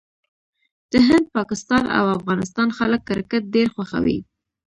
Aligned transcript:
د 0.91 0.93
هند، 1.07 1.25
پاکستان 1.37 1.83
او 1.97 2.05
افغانستان 2.17 2.67
خلک 2.77 3.01
کرکټ 3.09 3.43
ډېر 3.55 3.67
خوښوي. 3.75 4.17